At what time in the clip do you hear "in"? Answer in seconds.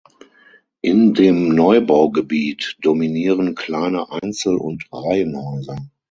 0.81-1.13